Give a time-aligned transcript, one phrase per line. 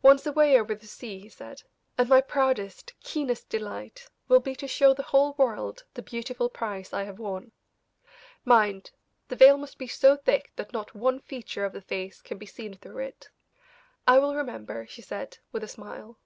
[0.00, 1.62] "Once away over the sea," he said,
[1.98, 6.94] "and my proudest, keenest delight will be to show the whole world the beautiful prize
[6.94, 7.52] I have won.
[8.46, 8.90] Mind,
[9.28, 12.46] the veil must be so thick that not one feature, of the face can be
[12.46, 13.28] seen through it."
[14.06, 16.16] "I will remember," she said, with a smile.